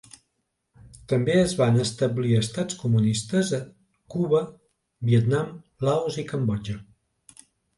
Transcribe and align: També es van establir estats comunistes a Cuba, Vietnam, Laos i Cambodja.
També 1.11 1.33
es 1.41 1.51
van 1.59 1.77
establir 1.83 2.31
estats 2.39 2.79
comunistes 2.85 3.53
a 3.59 3.61
Cuba, 4.15 4.43
Vietnam, 5.11 5.55
Laos 5.89 6.19
i 6.25 6.31
Cambodja. 6.33 6.79